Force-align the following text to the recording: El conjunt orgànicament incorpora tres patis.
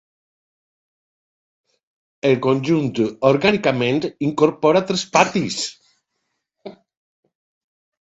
El 2.31 2.39
conjunt 2.47 2.89
orgànicament 3.33 4.03
incorpora 4.31 4.85
tres 4.91 5.07
patis. 5.19 5.63